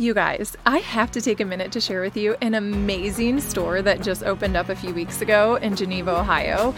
[0.00, 3.82] You guys, I have to take a minute to share with you an amazing store
[3.82, 6.72] that just opened up a few weeks ago in Geneva, Ohio.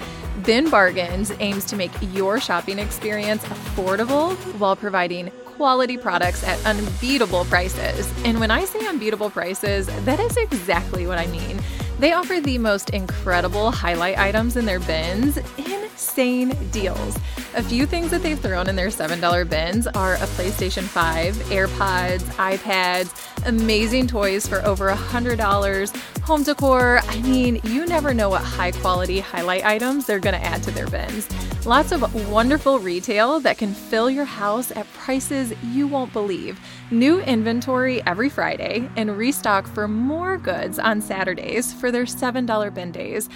[0.46, 7.44] Bin Bargains aims to make your shopping experience affordable while providing quality products at unbeatable
[7.44, 8.10] prices.
[8.24, 11.60] And when I say unbeatable prices, that is exactly what I mean.
[12.00, 17.14] They offer the most incredible highlight items in their bins, insane deals.
[17.54, 22.22] A few things that they've thrown in their $7 bins are a PlayStation 5, AirPods,
[22.36, 27.02] iPads, amazing toys for over $100, home decor.
[27.06, 30.70] I mean, you never know what high quality highlight items they're going to add to
[30.70, 31.28] their bins.
[31.66, 36.58] Lots of wonderful retail that can fill your house at prices you won't believe.
[36.90, 42.92] New inventory every Friday and restock for more goods on Saturdays for their $7 bin
[42.92, 43.28] days.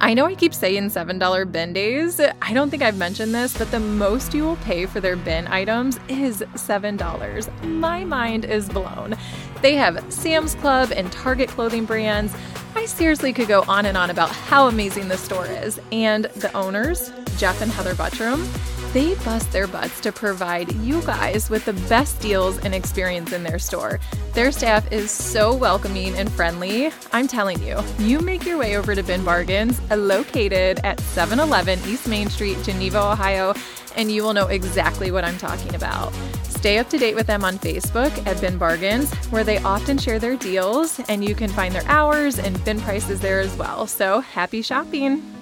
[0.00, 2.20] I know I keep saying $7 bin days.
[2.20, 5.46] I don't think I've mentioned this, but the most you will pay for their bin
[5.46, 7.64] items is $7.
[7.64, 9.16] My mind is blown.
[9.60, 12.34] They have Sam's Club and Target clothing brands.
[12.76, 15.80] I seriously could go on and on about how amazing this store is.
[15.90, 18.46] And the owners, Jeff and Heather Butram,
[18.92, 23.42] they bust their butts to provide you guys with the best deals and experience in
[23.42, 24.00] their store.
[24.32, 26.90] Their staff is so welcoming and friendly.
[27.12, 32.08] I'm telling you, you make your way over to Bin Bargains, located at 711 East
[32.08, 33.54] Main Street, Geneva, Ohio,
[33.96, 36.14] and you will know exactly what I'm talking about.
[36.58, 40.18] Stay up to date with them on Facebook at Bin Bargains, where they often share
[40.18, 43.86] their deals, and you can find their hours and bin prices there as well.
[43.86, 45.37] So happy shopping!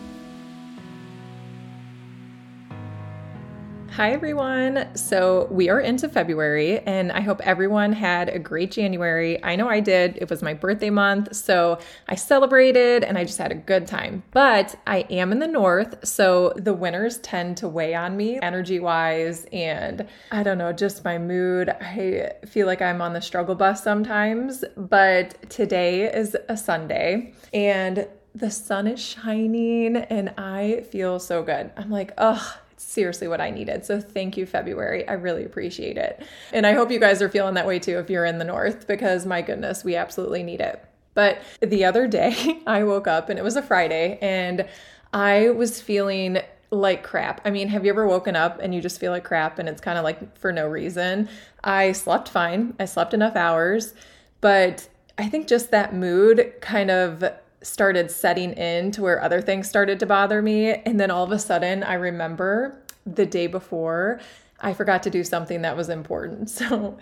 [3.96, 4.94] Hi, everyone.
[4.94, 9.42] So, we are into February, and I hope everyone had a great January.
[9.42, 10.18] I know I did.
[10.20, 14.22] It was my birthday month, so I celebrated and I just had a good time.
[14.32, 18.80] But I am in the north, so the winters tend to weigh on me energy
[18.80, 21.70] wise, and I don't know, just my mood.
[21.70, 28.06] I feel like I'm on the struggle bus sometimes, but today is a Sunday, and
[28.34, 31.70] the sun is shining, and I feel so good.
[31.78, 33.84] I'm like, oh, seriously what I needed.
[33.84, 35.06] So thank you, February.
[35.08, 36.22] I really appreciate it.
[36.52, 38.86] And I hope you guys are feeling that way too if you're in the North,
[38.86, 40.84] because my goodness, we absolutely need it.
[41.14, 44.66] But the other day, I woke up and it was a Friday and
[45.12, 46.38] I was feeling
[46.70, 47.40] like crap.
[47.44, 49.80] I mean, have you ever woken up and you just feel like crap and it's
[49.80, 51.28] kind of like for no reason?
[51.64, 53.94] I slept fine, I slept enough hours,
[54.40, 54.88] but
[55.18, 57.24] I think just that mood kind of
[57.66, 60.70] started setting in to where other things started to bother me.
[60.70, 64.20] And then all of a sudden, I remember the day before,
[64.60, 66.50] I forgot to do something that was important.
[66.66, 66.98] So,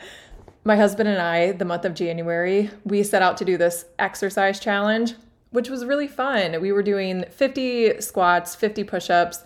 [0.66, 4.58] my husband and I, the month of January, we set out to do this exercise
[4.58, 5.12] challenge,
[5.50, 6.58] which was really fun.
[6.58, 9.44] We were doing 50 squats, 50 push ups,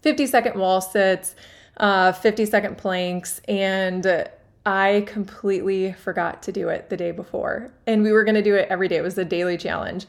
[0.00, 1.36] 50 second wall sits,
[1.76, 4.26] uh, 50 second planks, and
[4.64, 7.70] I completely forgot to do it the day before.
[7.86, 8.96] And we were going to do it every day.
[8.96, 10.06] It was a daily challenge.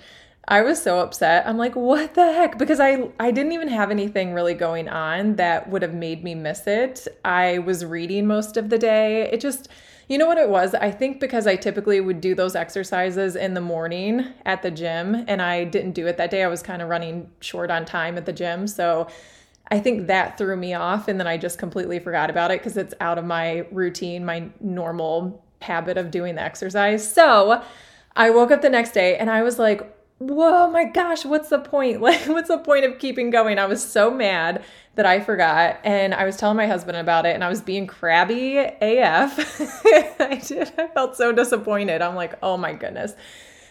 [0.47, 1.47] I was so upset.
[1.47, 2.57] I'm like, what the heck?
[2.57, 6.35] Because I I didn't even have anything really going on that would have made me
[6.35, 7.07] miss it.
[7.23, 9.29] I was reading most of the day.
[9.31, 9.69] It just
[10.07, 10.75] you know what it was?
[10.75, 15.25] I think because I typically would do those exercises in the morning at the gym
[15.27, 16.43] and I didn't do it that day.
[16.43, 18.67] I was kind of running short on time at the gym.
[18.67, 19.07] So
[19.71, 22.77] I think that threw me off and then I just completely forgot about it because
[22.77, 27.11] it's out of my routine, my normal habit of doing the exercise.
[27.11, 27.63] So
[28.15, 29.91] I woke up the next day and I was like,
[30.29, 33.83] whoa my gosh what's the point like what's the point of keeping going i was
[33.83, 34.63] so mad
[34.95, 37.87] that i forgot and i was telling my husband about it and i was being
[37.87, 39.61] crabby af
[40.19, 43.13] i did i felt so disappointed i'm like oh my goodness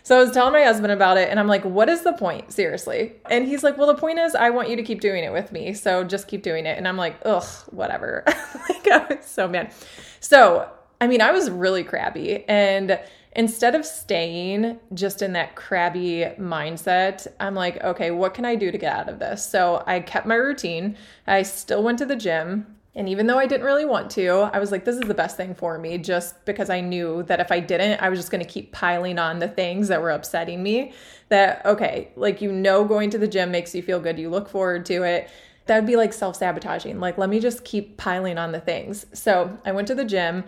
[0.04, 2.52] so I was telling my husband about it and I'm like, what is the point?
[2.52, 3.14] Seriously.
[3.30, 5.50] And he's like, well, the point is I want you to keep doing it with
[5.50, 5.72] me.
[5.72, 6.76] So just keep doing it.
[6.76, 8.22] And I'm like, ugh, whatever.
[8.68, 9.72] like I was so mad.
[10.20, 10.68] So,
[11.00, 13.00] I mean, I was really crabby and
[13.34, 18.70] instead of staying just in that crabby mindset, I'm like, okay, what can I do
[18.70, 19.44] to get out of this?
[19.44, 20.96] So I kept my routine.
[21.26, 22.66] I still went to the gym.
[22.96, 25.36] And even though I didn't really want to, I was like, this is the best
[25.36, 28.44] thing for me, just because I knew that if I didn't, I was just going
[28.44, 30.92] to keep piling on the things that were upsetting me.
[31.28, 34.48] That, okay, like, you know, going to the gym makes you feel good, you look
[34.48, 35.28] forward to it.
[35.66, 37.00] That would be like self sabotaging.
[37.00, 39.06] Like, let me just keep piling on the things.
[39.12, 40.44] So I went to the gym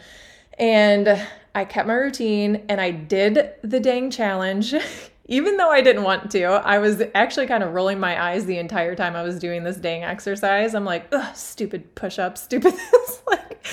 [0.58, 4.74] and I kept my routine and I did the dang challenge.
[5.28, 8.58] Even though I didn't want to, I was actually kind of rolling my eyes the
[8.58, 10.72] entire time I was doing this dang exercise.
[10.72, 13.22] I'm like, ugh, stupid push up, stupid this.
[13.26, 13.66] like,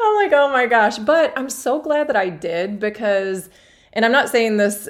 [0.00, 0.98] I'm like, oh my gosh.
[0.98, 3.48] But I'm so glad that I did because,
[3.92, 4.88] and I'm not saying this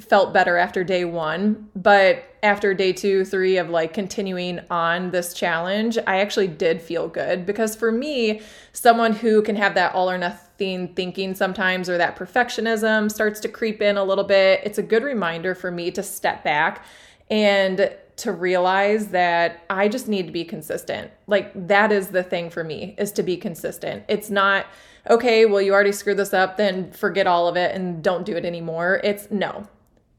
[0.00, 1.68] felt better after day one.
[1.74, 7.08] But after day two, three of like continuing on this challenge, I actually did feel
[7.08, 11.98] good because for me, someone who can have that all or nothing thinking sometimes or
[11.98, 15.90] that perfectionism starts to creep in a little bit, it's a good reminder for me
[15.90, 16.84] to step back
[17.30, 21.10] and to realize that I just need to be consistent.
[21.26, 24.04] Like that is the thing for me is to be consistent.
[24.08, 24.66] It's not
[25.08, 28.36] okay, well you already screwed this up, then forget all of it and don't do
[28.36, 29.00] it anymore.
[29.04, 29.66] It's no.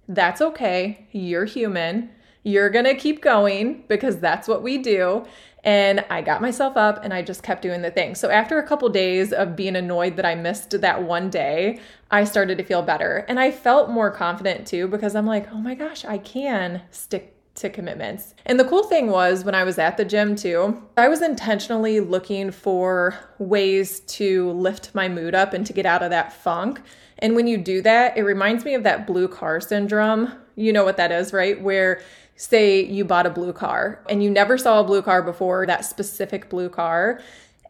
[0.07, 1.07] That's okay.
[1.12, 2.09] You're human.
[2.44, 5.25] You're going to keep going because that's what we do.
[5.63, 8.15] And I got myself up and I just kept doing the thing.
[8.15, 12.24] So after a couple days of being annoyed that I missed that one day, I
[12.24, 13.25] started to feel better.
[13.27, 17.37] And I felt more confident too because I'm like, oh my gosh, I can stick
[17.57, 18.33] to commitments.
[18.45, 22.00] And the cool thing was when I was at the gym too, I was intentionally
[22.00, 26.81] looking for ways to lift my mood up and to get out of that funk.
[27.19, 30.31] And when you do that, it reminds me of that blue car syndrome.
[30.56, 31.62] You know what that is, right?
[31.62, 32.01] Where
[32.36, 35.86] say you bought a blue car and you never saw a blue car before, that
[35.86, 37.19] specific blue car.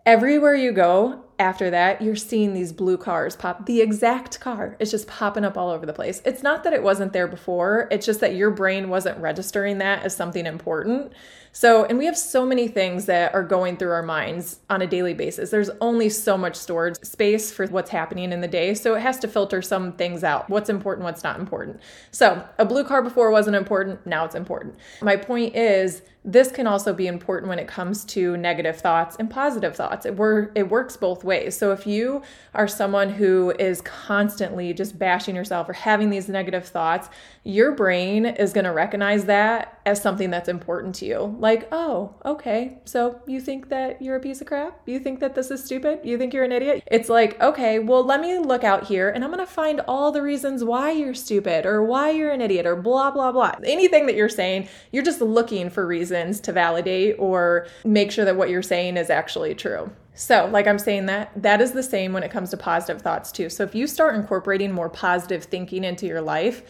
[0.06, 3.66] Everywhere you go after that, you're seeing these blue cars pop.
[3.66, 6.22] The exact car is just popping up all over the place.
[6.26, 10.04] It's not that it wasn't there before, it's just that your brain wasn't registering that
[10.04, 11.14] as something important.
[11.58, 14.86] So, and we have so many things that are going through our minds on a
[14.86, 15.50] daily basis.
[15.50, 18.76] There's only so much storage space for what's happening in the day.
[18.76, 21.80] So, it has to filter some things out what's important, what's not important.
[22.12, 24.76] So, a blue car before wasn't important, now it's important.
[25.02, 29.30] My point is, this can also be important when it comes to negative thoughts and
[29.30, 30.06] positive thoughts.
[30.06, 31.58] It, wor- it works both ways.
[31.58, 32.22] So if you
[32.54, 37.08] are someone who is constantly just bashing yourself or having these negative thoughts,
[37.46, 41.38] your brain is going to recognize that as something that's important to you.
[41.40, 44.82] Like, oh, okay, so you think that you're a piece of crap?
[44.86, 46.02] You think that this is stupid?
[46.04, 46.84] You think you're an idiot?
[46.88, 50.22] It's like, okay, well, let me look out here and I'm to find all the
[50.22, 53.56] reasons why you're stupid or why you're an idiot or blah, blah, blah.
[53.64, 58.36] Anything that you're saying, you're just looking for reasons to validate or make sure that
[58.36, 59.90] what you're saying is actually true.
[60.16, 63.32] So, like I'm saying that, that is the same when it comes to positive thoughts
[63.32, 63.50] too.
[63.50, 66.64] So, if you start incorporating more positive thinking into your life,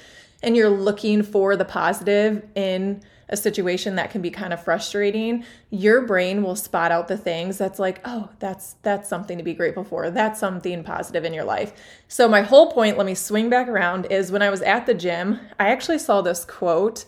[0.44, 5.44] and you're looking for the positive in a situation that can be kind of frustrating
[5.70, 9.54] your brain will spot out the things that's like oh that's that's something to be
[9.54, 10.10] grateful for.
[10.10, 11.74] That's something positive in your life.
[12.08, 14.94] So my whole point let me swing back around is when i was at the
[14.94, 17.06] gym i actually saw this quote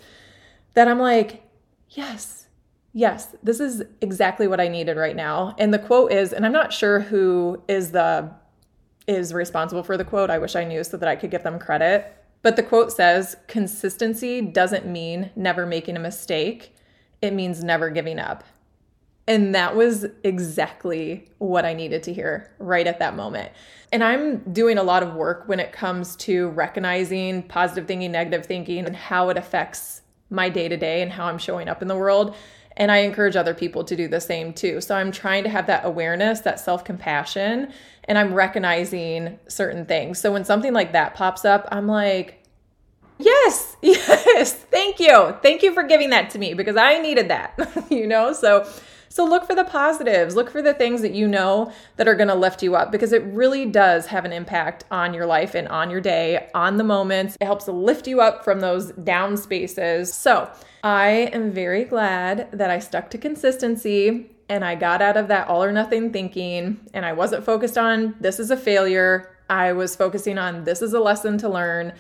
[0.74, 1.44] that i'm like
[1.90, 2.48] yes
[2.94, 5.56] yes this is exactly what i needed right now.
[5.58, 8.32] And the quote is and i'm not sure who is the
[9.08, 10.30] is responsible for the quote.
[10.30, 13.36] I wish i knew so that i could give them credit but the quote says
[13.48, 16.76] consistency doesn't mean never making a mistake,
[17.22, 18.44] it means never giving up.
[19.28, 23.52] And that was exactly what I needed to hear right at that moment.
[23.92, 28.48] And I'm doing a lot of work when it comes to recognizing positive thinking, negative
[28.48, 30.02] thinking, and how it affects
[30.32, 32.36] my day to day and how I'm showing up in the world.
[32.80, 34.82] And I encourage other people to do the same too.
[34.82, 37.72] So I'm trying to have that awareness, that self compassion,
[38.06, 40.20] and I'm recognizing certain things.
[40.20, 42.42] So when something like that pops up, I'm like,
[43.20, 45.38] yes, yes, thank you.
[45.44, 48.34] Thank you for giving that to me because I needed that, you know?
[48.34, 48.68] So,
[49.10, 52.30] so look for the positives, look for the things that you know that are going
[52.30, 55.68] to lift you up because it really does have an impact on your life and
[55.68, 57.36] on your day, on the moments.
[57.42, 60.14] It helps lift you up from those down spaces.
[60.14, 60.50] So,
[60.84, 65.48] I am very glad that I stuck to consistency and I got out of that
[65.50, 69.36] all or nothing thinking and I wasn't focused on this is a failure.
[69.50, 71.94] I was focusing on this is a lesson to learn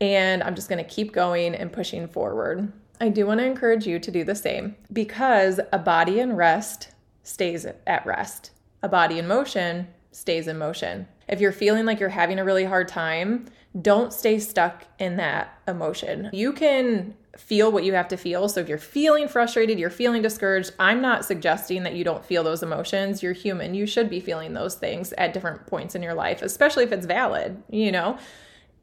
[0.00, 2.72] and I'm just going to keep going and pushing forward.
[3.00, 6.88] I do want to encourage you to do the same because a body in rest
[7.22, 8.50] stays at rest.
[8.82, 11.06] A body in motion stays in motion.
[11.28, 13.46] If you're feeling like you're having a really hard time,
[13.80, 16.30] don't stay stuck in that emotion.
[16.32, 18.48] You can feel what you have to feel.
[18.48, 22.42] So if you're feeling frustrated, you're feeling discouraged, I'm not suggesting that you don't feel
[22.42, 23.22] those emotions.
[23.22, 23.74] You're human.
[23.74, 27.06] You should be feeling those things at different points in your life, especially if it's
[27.06, 28.18] valid, you know?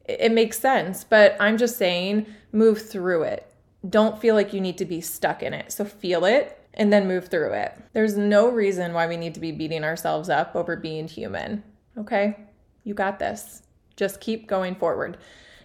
[0.06, 3.52] It makes sense, but I'm just saying move through it.
[3.88, 5.72] Don't feel like you need to be stuck in it.
[5.72, 7.76] So feel it and then move through it.
[7.92, 11.62] There's no reason why we need to be beating ourselves up over being human.
[11.98, 12.36] Okay?
[12.84, 13.62] You got this.
[13.96, 15.16] Just keep going forward.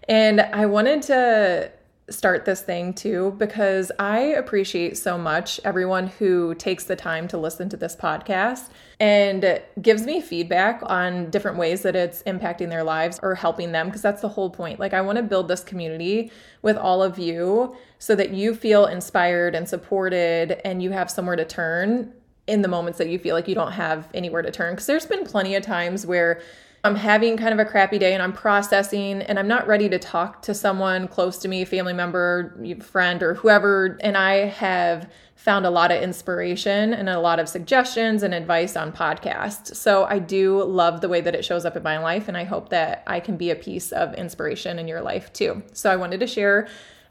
[0.08, 1.72] And I wanted to
[2.12, 7.38] start this thing too because I appreciate so much everyone who takes the time to
[7.38, 12.84] listen to this podcast and gives me feedback on different ways that it's impacting their
[12.84, 14.80] lives or helping them because that's the whole point.
[14.80, 18.86] Like I want to build this community with all of you so that you feel
[18.86, 22.13] inspired and supported and you have somewhere to turn
[22.48, 25.06] in the moments that you feel like you don't have anywhere to turn because there's
[25.06, 26.41] been plenty of times where
[26.84, 30.00] I'm having kind of a crappy day and I'm processing and I'm not ready to
[30.00, 34.00] talk to someone close to me, family member, friend, or whoever.
[34.02, 38.76] And I have found a lot of inspiration and a lot of suggestions and advice
[38.76, 39.76] on podcasts.
[39.76, 42.28] So I do love the way that it shows up in my life.
[42.28, 45.62] And I hope that I can be a piece of inspiration in your life too.
[45.74, 46.68] So I wanted to share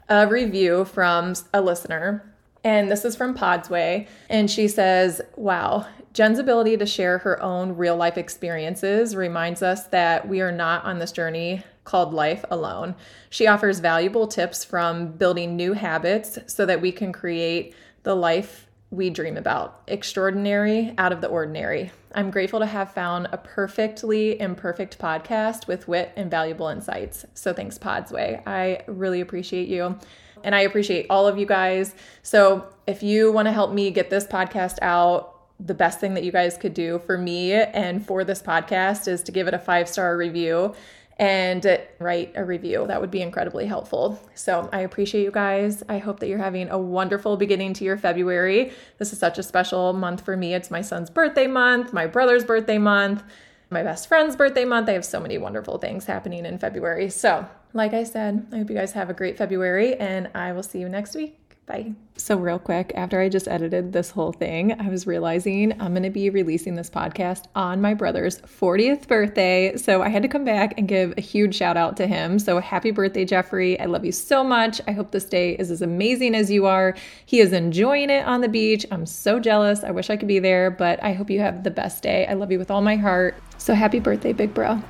[0.09, 2.30] a review from a listener.
[2.63, 4.07] And this is from Podsway.
[4.29, 9.87] And she says, Wow, Jen's ability to share her own real life experiences reminds us
[9.87, 12.95] that we are not on this journey called life alone.
[13.29, 18.67] She offers valuable tips from building new habits so that we can create the life
[18.91, 21.91] we dream about extraordinary out of the ordinary.
[22.13, 27.25] I'm grateful to have found a perfectly imperfect podcast with wit and valuable insights.
[27.33, 28.45] So thanks, Podsway.
[28.45, 29.97] I really appreciate you.
[30.43, 31.95] And I appreciate all of you guys.
[32.23, 36.23] So if you want to help me get this podcast out, the best thing that
[36.23, 39.59] you guys could do for me and for this podcast is to give it a
[39.59, 40.73] five star review
[41.21, 42.87] and write a review.
[42.87, 44.19] That would be incredibly helpful.
[44.33, 45.83] So I appreciate you guys.
[45.87, 48.71] I hope that you're having a wonderful beginning to your February.
[48.97, 50.55] This is such a special month for me.
[50.55, 53.23] It's my son's birthday month, my brother's birthday month,
[53.71, 54.89] my best friend's birthday month.
[54.89, 57.09] I have so many wonderful things happening in February.
[57.09, 60.63] So, like I said, I hope you guys have a great February and I will
[60.63, 61.40] see you next week.
[61.71, 61.93] Bye.
[62.17, 66.03] So, real quick, after I just edited this whole thing, I was realizing I'm going
[66.03, 69.77] to be releasing this podcast on my brother's 40th birthday.
[69.77, 72.39] So, I had to come back and give a huge shout out to him.
[72.39, 73.79] So, happy birthday, Jeffrey.
[73.79, 74.81] I love you so much.
[74.85, 76.93] I hope this day is as amazing as you are.
[77.25, 78.85] He is enjoying it on the beach.
[78.91, 79.81] I'm so jealous.
[79.81, 82.27] I wish I could be there, but I hope you have the best day.
[82.27, 83.35] I love you with all my heart.
[83.57, 84.81] So, happy birthday, big bro.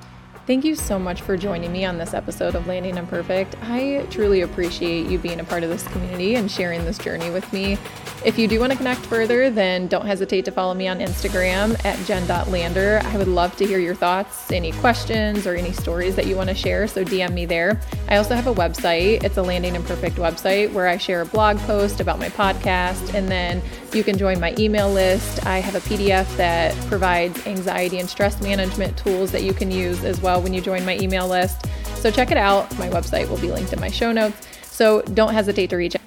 [0.48, 3.56] Thank you so much for joining me on this episode of Landing Imperfect.
[3.62, 7.54] I truly appreciate you being a part of this community and sharing this journey with
[7.54, 7.78] me.
[8.26, 11.84] If you do want to connect further, then don't hesitate to follow me on Instagram
[11.86, 13.02] at jen.lander.
[13.04, 16.50] I would love to hear your thoughts, any questions, or any stories that you want
[16.50, 17.80] to share, so DM me there.
[18.10, 19.24] I also have a website.
[19.24, 23.28] It's a Landing Imperfect website where I share a blog post about my podcast, and
[23.28, 23.62] then
[23.94, 25.46] you can join my email list.
[25.46, 30.04] I have a PDF that provides anxiety and stress management tools that you can use
[30.04, 31.66] as well when you join my email list.
[31.96, 32.64] So check it out.
[32.78, 34.48] My website will be linked in my show notes.
[34.64, 36.02] So don't hesitate to reach out.